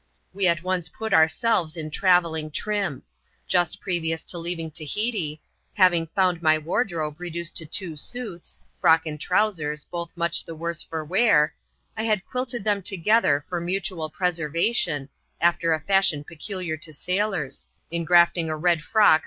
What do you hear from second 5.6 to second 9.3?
having found my wardrobe reduced to two suits (frock and